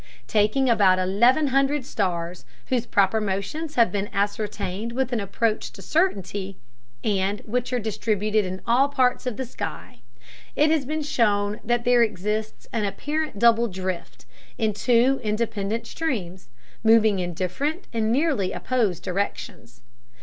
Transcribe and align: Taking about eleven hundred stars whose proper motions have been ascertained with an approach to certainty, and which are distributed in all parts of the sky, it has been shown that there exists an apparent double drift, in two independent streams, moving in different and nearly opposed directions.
Taking 0.25 0.67
about 0.67 0.97
eleven 0.97 1.49
hundred 1.49 1.85
stars 1.85 2.43
whose 2.69 2.87
proper 2.87 3.21
motions 3.21 3.75
have 3.75 3.91
been 3.91 4.09
ascertained 4.11 4.93
with 4.93 5.13
an 5.13 5.19
approach 5.19 5.71
to 5.73 5.83
certainty, 5.83 6.57
and 7.03 7.41
which 7.41 7.71
are 7.71 7.77
distributed 7.77 8.43
in 8.43 8.63
all 8.65 8.89
parts 8.89 9.27
of 9.27 9.37
the 9.37 9.45
sky, 9.45 9.99
it 10.55 10.71
has 10.71 10.85
been 10.85 11.03
shown 11.03 11.59
that 11.63 11.85
there 11.85 12.01
exists 12.01 12.67
an 12.73 12.83
apparent 12.83 13.37
double 13.37 13.67
drift, 13.67 14.25
in 14.57 14.73
two 14.73 15.21
independent 15.23 15.85
streams, 15.85 16.49
moving 16.83 17.19
in 17.19 17.35
different 17.35 17.85
and 17.93 18.11
nearly 18.11 18.53
opposed 18.53 19.03
directions. 19.03 19.81